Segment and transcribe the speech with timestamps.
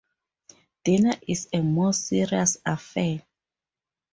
[0.83, 3.21] Dinner is a more serious affair.